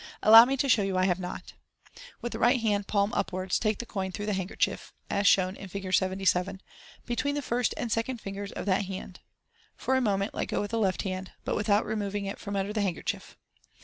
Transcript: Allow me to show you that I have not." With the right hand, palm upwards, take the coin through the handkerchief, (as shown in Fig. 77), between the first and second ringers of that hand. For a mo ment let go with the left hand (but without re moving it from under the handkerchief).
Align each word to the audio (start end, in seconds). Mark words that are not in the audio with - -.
Allow 0.23 0.45
me 0.45 0.57
to 0.57 0.67
show 0.67 0.81
you 0.81 0.93
that 0.93 0.99
I 1.01 1.05
have 1.05 1.19
not." 1.19 1.53
With 2.23 2.31
the 2.31 2.39
right 2.39 2.59
hand, 2.59 2.87
palm 2.87 3.13
upwards, 3.13 3.59
take 3.59 3.77
the 3.77 3.85
coin 3.85 4.11
through 4.11 4.25
the 4.25 4.33
handkerchief, 4.33 4.91
(as 5.11 5.27
shown 5.27 5.55
in 5.55 5.67
Fig. 5.67 5.93
77), 5.93 6.59
between 7.05 7.35
the 7.35 7.43
first 7.43 7.75
and 7.77 7.91
second 7.91 8.19
ringers 8.25 8.51
of 8.51 8.65
that 8.65 8.85
hand. 8.85 9.19
For 9.75 9.95
a 9.95 10.01
mo 10.01 10.17
ment 10.17 10.33
let 10.33 10.45
go 10.45 10.59
with 10.59 10.71
the 10.71 10.79
left 10.79 11.03
hand 11.03 11.33
(but 11.45 11.55
without 11.55 11.85
re 11.85 11.93
moving 11.93 12.25
it 12.25 12.39
from 12.39 12.55
under 12.55 12.73
the 12.73 12.81
handkerchief). 12.81 13.37